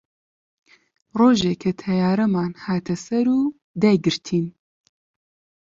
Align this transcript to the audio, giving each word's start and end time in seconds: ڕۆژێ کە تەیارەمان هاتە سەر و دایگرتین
ڕۆژێ 1.19 1.53
کە 1.61 1.71
تەیارەمان 1.81 2.51
هاتە 2.63 2.95
سەر 3.05 3.25
و 3.37 3.41
دایگرتین 3.81 4.45